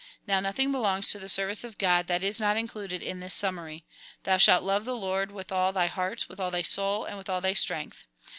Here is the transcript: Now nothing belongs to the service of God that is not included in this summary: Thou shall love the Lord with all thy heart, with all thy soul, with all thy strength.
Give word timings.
Now 0.25 0.39
nothing 0.39 0.71
belongs 0.71 1.11
to 1.11 1.19
the 1.19 1.29
service 1.29 1.63
of 1.63 1.77
God 1.77 2.07
that 2.07 2.23
is 2.23 2.39
not 2.39 2.57
included 2.57 3.03
in 3.03 3.19
this 3.19 3.35
summary: 3.35 3.85
Thou 4.23 4.37
shall 4.39 4.59
love 4.59 4.83
the 4.83 4.97
Lord 4.97 5.31
with 5.31 5.51
all 5.51 5.71
thy 5.71 5.85
heart, 5.85 6.25
with 6.27 6.39
all 6.39 6.49
thy 6.49 6.63
soul, 6.63 7.07
with 7.15 7.29
all 7.29 7.39
thy 7.39 7.53
strength. 7.53 8.07